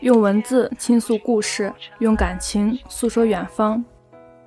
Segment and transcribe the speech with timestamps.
[0.00, 3.84] 用文字倾诉故事，用感情诉说远方。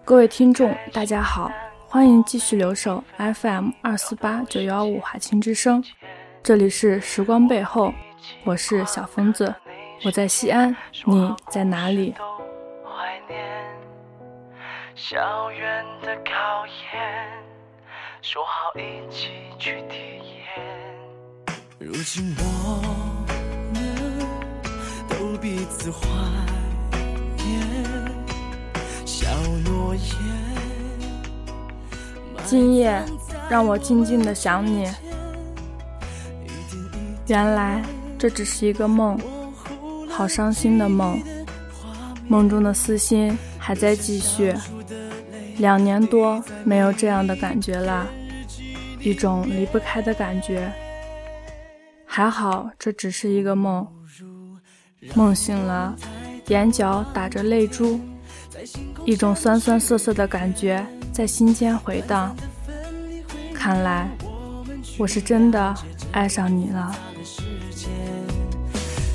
[0.05, 1.51] 各位听众，大家好，
[1.85, 5.83] 欢迎继续留守 FM 二四八九幺五海清之声，
[6.41, 7.93] 这里是时光背后，
[8.45, 9.53] 我是小疯子，
[10.05, 10.73] 我在西安，
[11.05, 12.15] 你在哪里？
[14.95, 17.27] 校园的考验，
[18.21, 21.55] 说好一起去体验。
[21.77, 23.10] 如今我
[25.41, 26.07] 彼此怀
[27.35, 27.59] 念
[29.07, 29.27] 小
[29.65, 30.03] 诺言。
[32.45, 33.03] 今夜
[33.49, 34.87] 让我静静的想你。
[37.25, 37.81] 原来
[38.19, 39.19] 这只是一个梦，
[40.07, 41.19] 好伤心的梦。
[42.27, 44.53] 梦中的私心还在继续。
[45.57, 48.07] 两年多没有这样的感觉了，
[48.99, 50.71] 一种离不开的感觉。
[52.05, 53.87] 还好这只是一个梦，
[55.15, 55.95] 梦醒了，
[56.47, 57.99] 眼角打着泪珠，
[59.05, 62.35] 一种酸酸涩涩的感觉在心间回荡。
[63.53, 64.07] 看来
[64.97, 65.75] 我是真的
[66.11, 66.95] 爱上你了。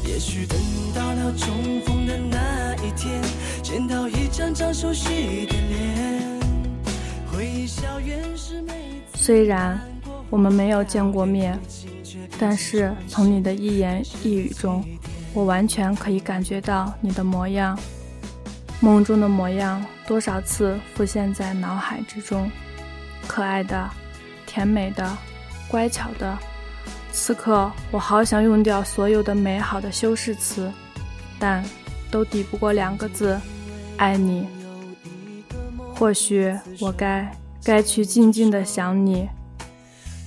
[0.05, 0.59] 也许等
[0.95, 3.23] 到了重逢的那一天，
[3.63, 6.07] 见到一张张熟悉的脸。
[9.15, 9.79] 虽然
[10.31, 11.59] 我们没有见过面，
[12.39, 14.85] 但是从你的一言一语中，
[15.37, 17.79] 我完全可以感觉到你的模样。
[18.81, 22.51] 梦中的模样多少次浮现在脑海之中，
[23.27, 23.87] 可爱的、
[24.47, 25.07] 甜美的、
[25.69, 26.39] 乖巧的。
[27.13, 30.73] 此刻我好想用掉所有的美好的修饰词，
[31.39, 31.63] 但
[32.11, 33.39] 都抵不过两个字：
[33.99, 34.49] 爱你。
[35.95, 37.31] 或许我该。
[37.65, 39.29] 该去静静的想你，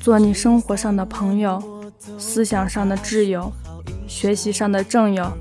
[0.01, 1.63] 做你生活上的朋友，
[2.17, 3.49] 思想上的挚友，
[4.09, 5.31] 学习上的正友，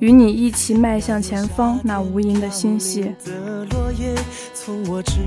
[0.00, 3.14] 与你一起迈向前方那无垠的星系。
[4.52, 5.20] 从我指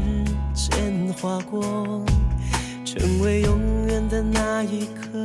[0.54, 0.72] 尖
[1.20, 1.64] 划过，
[2.84, 5.18] 成为永远的那一刻，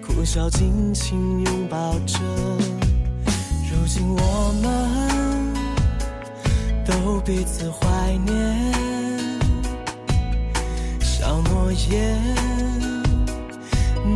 [0.00, 2.20] 苦笑尽情拥抱着。
[3.68, 5.52] 如今我们
[6.86, 8.72] 都彼此怀念。
[11.00, 12.18] 小诺言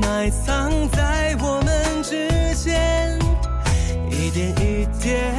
[0.01, 1.61] 埋藏在我
[5.07, 5.33] 一点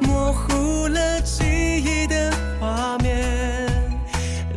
[0.00, 3.70] 模糊了记忆的画面，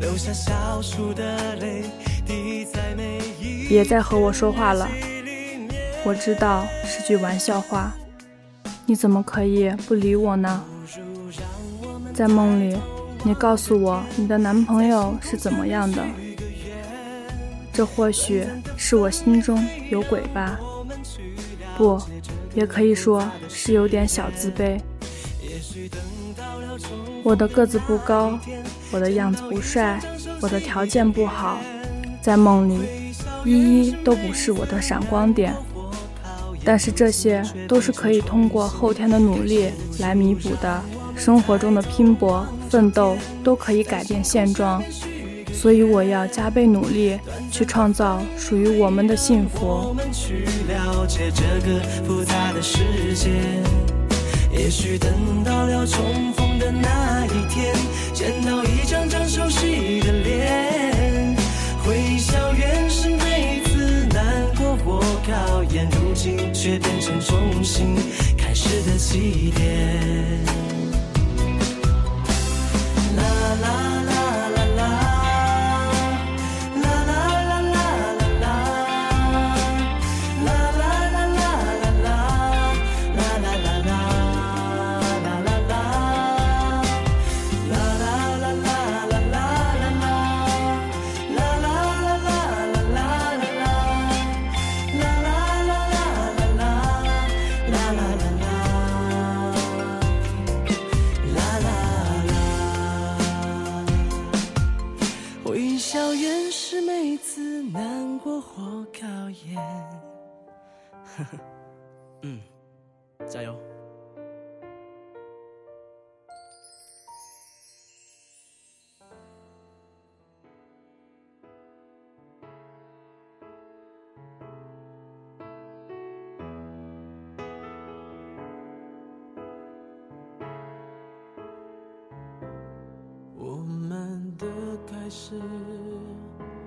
[0.01, 1.83] 留下小数的泪
[2.25, 3.67] 滴在每一。
[3.67, 4.89] 别再和我说话了，
[6.03, 7.91] 我知道是句玩笑话，
[8.87, 10.63] 你怎么可以不理我呢？
[12.11, 12.75] 在梦里。
[13.21, 16.03] 你告诉我，你的男朋友是怎么样的？
[17.71, 18.47] 这或许
[18.77, 20.57] 是我心中有鬼吧？
[21.77, 22.01] 不，
[22.53, 24.79] 也可以说是有点小自卑。
[27.23, 28.39] 我的个子不高，
[28.91, 29.99] 我的样子不帅，
[30.41, 31.59] 我的条件不好，
[32.21, 32.79] 在梦里，
[33.45, 35.53] 一一都不是我的闪光点。
[36.63, 40.81] 但是这些都是可以通过后天的努力来弥补的。
[41.15, 44.81] 生活中的拼搏、奋斗都可以改变现状，
[45.61, 47.19] 所以我要加倍努力，
[47.51, 49.65] 去创造属于我们的幸福。
[49.65, 52.79] 我们去了解这个复杂的世
[53.13, 53.29] 界
[54.53, 55.11] 也许等
[55.43, 57.75] 到了重逢的那一天，
[58.13, 61.35] 见到一张张熟悉的脸，
[61.83, 67.97] 回笑原是每次难过或考验，如今却变成重新
[68.37, 70.78] 开始的起点。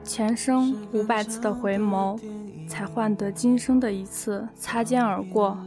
[0.05, 2.19] 前生五百次的回眸。
[2.69, 5.59] 才换得今生的一次擦肩而过？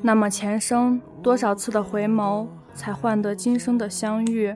[0.00, 4.54] 那么前生多少次的回眸，才换得今生的相遇？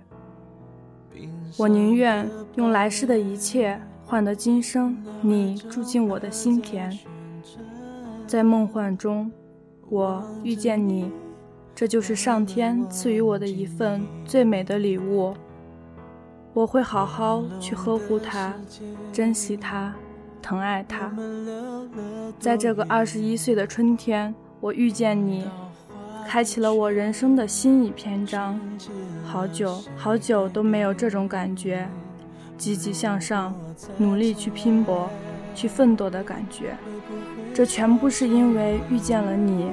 [1.58, 6.96] 我宁愿用来世的一切换得今生你住进我的心田。
[8.26, 9.30] 在梦幻中，
[9.90, 11.10] 我遇见你，
[11.74, 15.34] 这就是上天赐予我的一份最美的礼物。
[16.52, 18.52] 我会好好去呵护它，
[19.12, 19.94] 珍惜它，
[20.42, 21.12] 疼爱它。
[22.40, 25.46] 在这个二十一岁的春天，我遇见你，
[26.26, 28.60] 开启了我人生的新一篇章。
[29.24, 31.88] 好久好久都没有这种感觉，
[32.58, 33.54] 积极向上，
[33.96, 35.08] 努力去拼搏，
[35.54, 36.76] 去奋斗的感觉。
[37.54, 39.70] 这全部是因为遇见了你。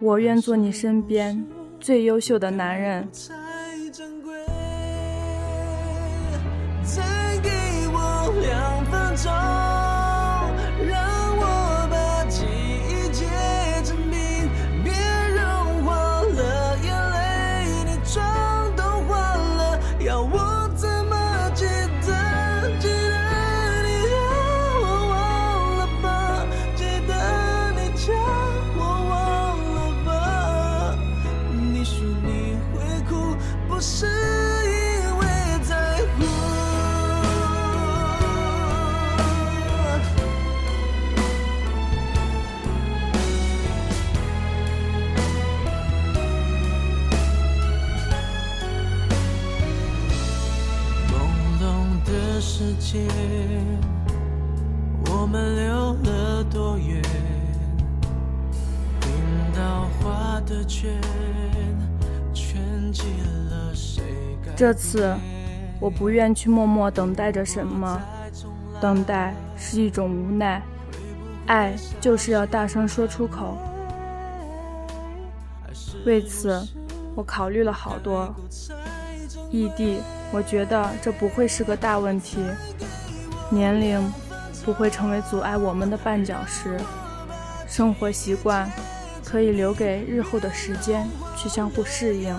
[0.00, 1.42] 我愿做你身边
[1.80, 3.08] 最优秀的男人。
[9.16, 9.63] 走
[64.56, 65.14] 这次，
[65.80, 68.00] 我不愿去默默等待着什么，
[68.80, 70.62] 等待是一种无奈，
[71.46, 73.58] 爱就是要大声说出口。
[76.06, 76.66] 为此，
[77.14, 78.34] 我考虑了好多。
[79.50, 80.00] 异地，
[80.32, 82.38] 我觉得这不会是个大问题，
[83.50, 84.00] 年龄
[84.64, 86.78] 不会成为阻碍我们的绊脚石，
[87.66, 88.70] 生活习惯
[89.34, 91.04] 可以留给日后的时间
[91.36, 92.32] 去相互适应。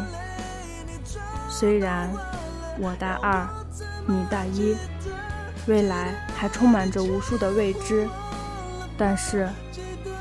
[1.50, 2.10] 虽然
[2.80, 3.46] 我大二，
[4.08, 4.78] 你大一，
[5.68, 8.08] 未来还充满着无数的未知，
[8.98, 9.50] 但是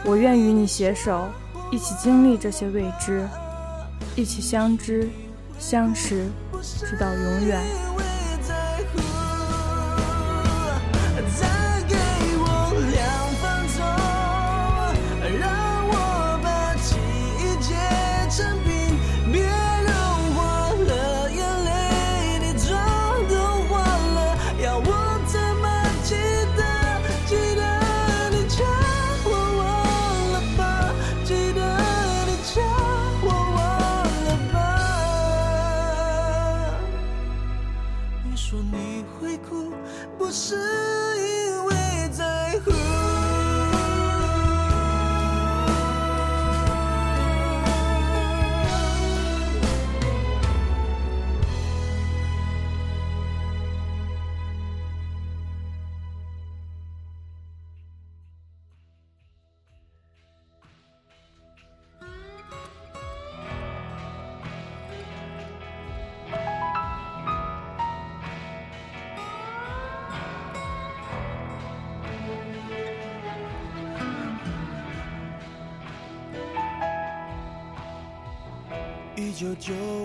[0.04, 1.28] 我愿与你携手，
[1.70, 3.24] 一起经历这些未知，
[4.16, 5.08] 一起相知、
[5.60, 6.26] 相识，
[6.60, 7.93] 直到永远。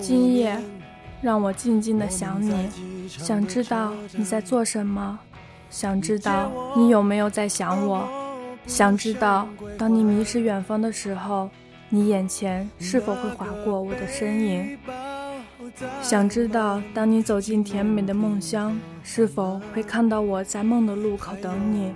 [0.01, 0.59] 今夜，
[1.21, 2.69] 让我静静的想你，
[3.07, 5.19] 想知道你在做什么，
[5.69, 8.09] 想知道你有没有在想我，
[8.65, 11.48] 想知道当你迷失远方的时候，
[11.89, 14.77] 你眼前是否会划过我的身影，
[16.01, 21.93] 想知道当你走进甜美的梦乡，是否会看到我在梦的路口等你。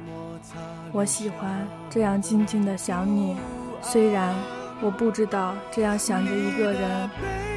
[0.91, 3.35] 我喜欢这样静静的想你，
[3.81, 4.35] 虽然。
[4.83, 7.09] 我不知道这样想着一个人，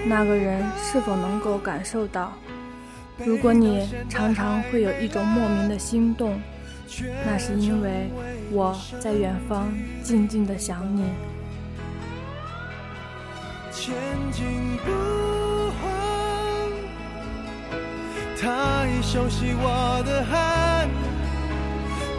[0.06, 2.33] 那个人是否能够感受到。
[3.18, 6.40] 如果你常常会有一种莫名的心动，
[7.25, 8.09] 那是因为
[8.52, 11.02] 我在远方静静的想你。
[13.73, 13.92] 前
[14.30, 14.47] 进
[14.85, 14.92] 不
[15.80, 15.90] 慌，
[18.40, 20.88] 他已熟悉我的汗，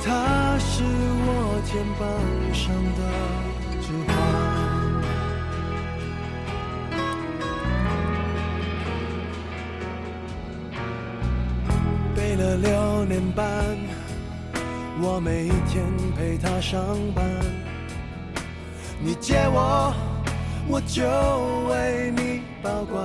[0.04, 2.06] 他是我肩膀
[2.54, 3.02] 上的
[3.82, 4.47] 指环。
[12.38, 13.46] 了六年半，
[15.01, 15.84] 我每一天
[16.15, 16.79] 陪他上
[17.15, 17.25] 班，
[19.01, 19.91] 你借我，
[20.67, 21.03] 我就
[21.67, 23.03] 为你保管。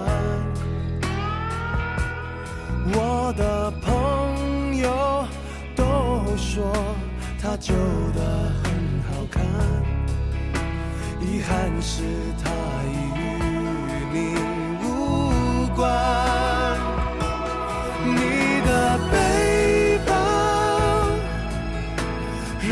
[2.95, 5.27] 我的朋友
[5.75, 6.71] 都说
[7.41, 7.73] 她旧
[8.15, 8.21] 的
[8.63, 8.71] 很
[9.09, 9.43] 好看，
[11.23, 12.03] 遗憾是
[12.45, 12.51] 她
[12.85, 13.21] 已与
[14.13, 14.17] 你
[14.85, 15.89] 无关。
[18.05, 18.42] 你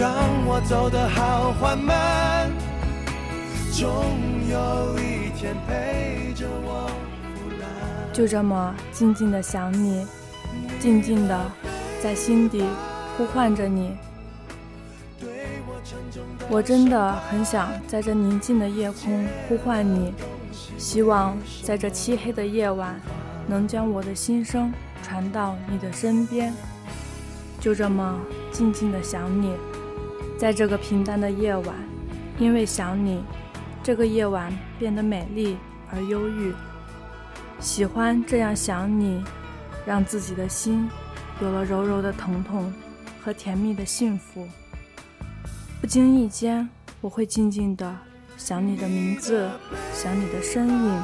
[0.01, 0.11] 让
[0.47, 2.51] 我走得好缓慢，
[3.71, 3.87] 总
[4.49, 6.91] 有一天陪着我。
[8.11, 10.07] 就这么静静的想你，
[10.79, 11.39] 静静的
[12.03, 12.65] 在心底
[13.15, 13.95] 呼唤着你。
[16.49, 20.15] 我真的很想在这宁静的夜空呼唤你，
[20.79, 22.99] 希望在这漆黑的夜晚，
[23.47, 26.55] 能将我的心声传到你的身边。
[27.61, 28.19] 就这么
[28.51, 29.53] 静静的想你，
[30.41, 31.77] 在这个平淡的夜晚，
[32.39, 33.23] 因为想你，
[33.83, 35.59] 这个夜晚变得美丽
[35.93, 36.55] 而忧郁。
[37.59, 39.23] 喜欢这样想你，
[39.85, 40.89] 让自己的心
[41.43, 42.73] 有了柔柔的疼痛
[43.23, 44.49] 和甜蜜的幸福。
[45.79, 46.67] 不经意间，
[47.03, 47.95] 我会静静地
[48.39, 49.47] 想你的名字，
[49.93, 51.03] 想你的身影，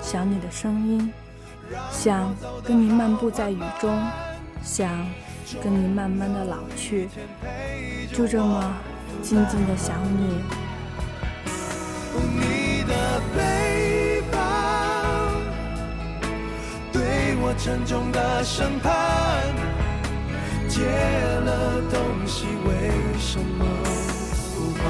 [0.00, 1.12] 想你的声音，
[1.90, 2.34] 想
[2.64, 3.94] 跟你漫步在雨中，
[4.62, 4.90] 想
[5.62, 7.08] 跟你慢慢的老去，
[8.12, 8.74] 就这么
[9.22, 10.42] 静静的想你。
[12.14, 14.38] 你的背包
[16.92, 18.90] 对我沉重的审判，
[20.68, 23.64] 借了东西为什么
[24.54, 24.82] 不还？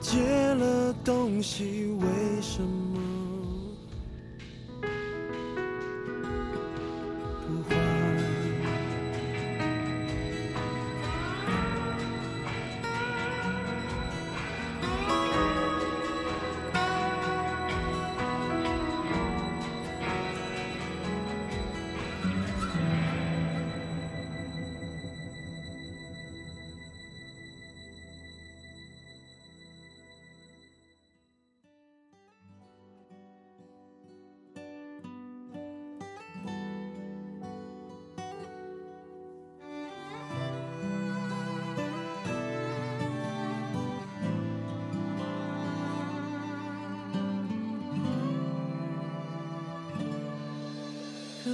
[0.00, 0.20] 借
[0.54, 3.05] 了东西，为什么？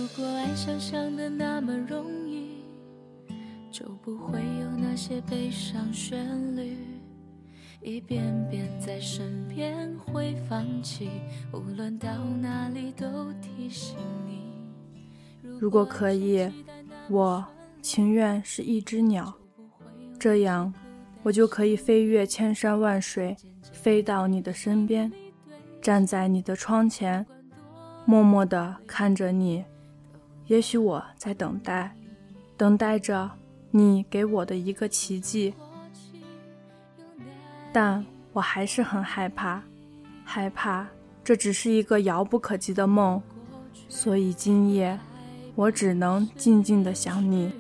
[0.03, 2.65] 如果爱想象的那么容易，
[3.71, 6.77] 就不会有那些悲伤旋律，
[7.81, 11.09] 一遍遍在身边会放弃，
[11.53, 12.09] 无论到
[12.41, 14.41] 哪里都提醒你。
[15.61, 16.51] 如果可以，
[17.09, 17.47] 我
[17.81, 19.33] 情愿是一只鸟，
[20.19, 20.75] 这样
[21.23, 23.37] 我就可以飞越千山万水，
[23.73, 25.13] 飞到你的身边，
[25.81, 27.25] 站在你的窗前，
[28.05, 29.65] 默默地看着你。
[30.47, 31.95] 也许我在等待，
[32.57, 33.31] 等待着
[33.71, 35.55] 你给我的一个奇迹，
[37.73, 39.63] 但我还是很害怕，
[40.25, 40.87] 害怕
[41.25, 43.23] 这只是一个遥不可及的梦，
[43.89, 44.99] 所以今夜
[45.55, 47.53] 我只能静静的想你。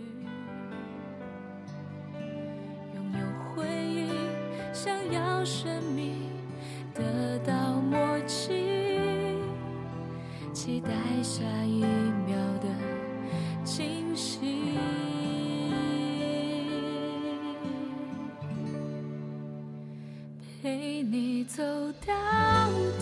[20.62, 21.60] 陪你走
[22.06, 22.14] 到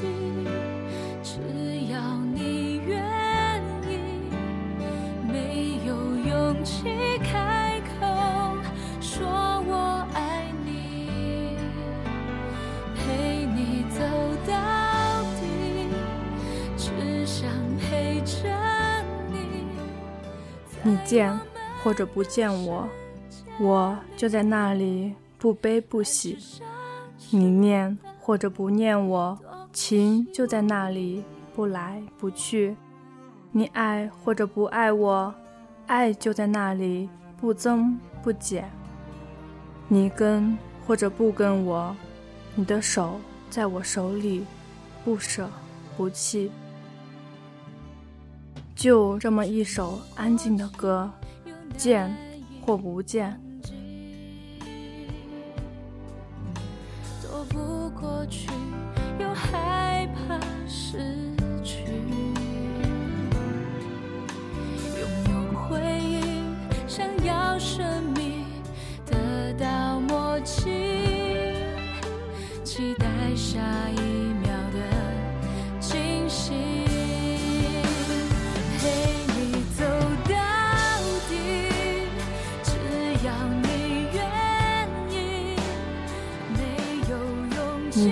[0.00, 0.06] 底，
[1.22, 1.38] 只
[1.92, 3.98] 要你愿意。
[5.30, 5.94] 没有
[6.26, 6.84] 勇气
[7.18, 8.56] 开口
[8.98, 11.58] 说我爱你，
[12.96, 14.00] 陪你走
[14.50, 15.90] 到底，
[16.78, 18.48] 只想陪着。
[19.30, 19.66] 你
[20.82, 21.38] 你见
[21.84, 22.88] 或者不见我，
[23.60, 26.38] 我就在那里不悲不喜；
[27.32, 29.38] 你念或者不念我，
[29.72, 31.22] 情就在那里
[31.54, 32.74] 不来不去；
[33.52, 35.32] 你爱或者不爱我，
[35.86, 37.08] 爱就在那里
[37.40, 38.64] 不增不减；
[39.86, 41.94] 你跟或者不跟我，
[42.56, 44.44] 你的手在我手里
[45.04, 45.48] 不舍
[45.96, 46.50] 不弃。
[48.74, 51.08] 就这么一首安静的歌，
[51.76, 52.12] 见
[52.66, 53.40] 或不见。
[57.50, 58.48] 不过去，
[59.18, 60.38] 又害怕
[60.68, 61.19] 失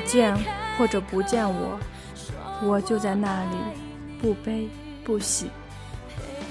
[0.08, 0.34] 见
[0.76, 1.78] 或者不见我，
[2.62, 3.56] 我就在那里，
[4.20, 4.66] 不悲
[5.04, 5.50] 不喜。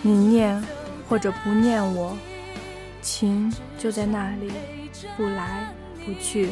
[0.04, 0.64] 你念
[1.10, 2.16] 或者不念我，
[3.02, 4.54] 情就在那里，
[5.18, 5.68] 不来
[6.06, 6.50] 不去。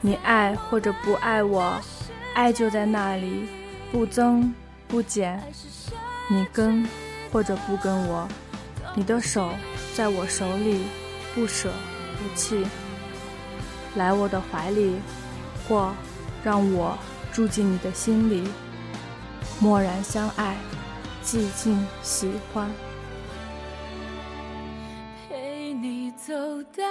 [0.00, 1.78] 你爱或者不爱我，
[2.34, 3.46] 爱就在那里，
[3.92, 4.52] 不增
[4.88, 5.38] 不减。
[6.30, 6.88] 你跟
[7.30, 8.26] 或者不跟我，
[8.94, 9.50] 你的手
[9.94, 10.84] 在我手里，
[11.34, 11.70] 不舍
[12.16, 12.66] 不弃。
[13.96, 14.96] 来我的怀里，
[15.68, 15.92] 或
[16.44, 16.96] 让我
[17.32, 18.46] 住进你的心里，
[19.58, 20.56] 默然相爱。
[21.24, 22.70] 寂静喜欢，
[25.26, 26.34] 陪你走
[26.64, 26.84] 到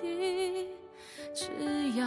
[0.00, 0.68] 底，
[1.34, 2.06] 只要